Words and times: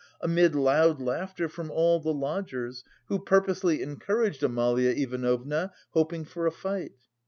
amid 0.19 0.55
loud 0.55 0.99
laughter 0.99 1.47
from 1.47 1.69
all 1.69 1.99
the 1.99 2.11
lodgers, 2.11 2.83
who 3.05 3.19
purposely 3.19 3.83
encouraged 3.83 4.41
Amalia 4.41 4.89
Ivanovna, 4.89 5.73
hoping 5.91 6.25
for 6.25 6.47
a 6.47 6.51
fight. 6.51 6.93